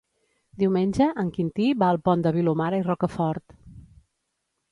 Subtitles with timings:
[0.61, 3.57] Diumenge en Quintí va al Pont de Vilomara i Rocafort.